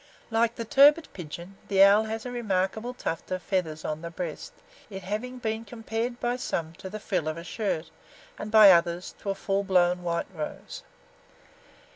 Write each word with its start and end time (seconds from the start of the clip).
Like 0.31 0.55
the 0.55 0.65
Turbit 0.65 1.13
pigeon, 1.13 1.57
the 1.67 1.83
Owl 1.83 2.05
has 2.05 2.25
a 2.25 2.31
remarkable 2.31 2.95
tuft 2.95 3.29
of 3.29 3.43
feathers 3.43 3.85
on 3.85 4.01
the 4.01 4.09
breast, 4.09 4.51
it 4.89 5.03
having 5.03 5.37
been 5.37 5.63
compared 5.63 6.19
by 6.19 6.37
some 6.37 6.73
to 6.79 6.89
the 6.89 6.99
frill 6.99 7.27
of 7.27 7.37
a 7.37 7.43
shirt, 7.43 7.91
and 8.39 8.49
by 8.49 8.71
others 8.71 9.13
to 9.19 9.29
a 9.29 9.35
full 9.35 9.63
blown 9.63 10.01
white 10.01 10.25
rose. 10.33 10.81